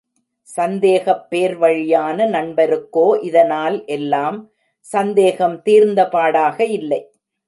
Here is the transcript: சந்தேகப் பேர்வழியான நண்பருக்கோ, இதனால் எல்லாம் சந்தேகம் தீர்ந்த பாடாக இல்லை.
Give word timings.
சந்தேகப் 0.43 1.27
பேர்வழியான 1.29 2.25
நண்பருக்கோ, 2.27 3.23
இதனால் 3.23 3.85
எல்லாம் 3.85 4.51
சந்தேகம் 4.79 5.61
தீர்ந்த 5.61 6.07
பாடாக 6.09 6.59
இல்லை. 6.69 7.01